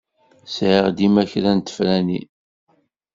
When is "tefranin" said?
1.59-2.27